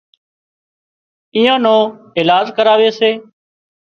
[1.35, 1.75] ايئان نو
[2.17, 3.11] ايلاز ڪراوي سي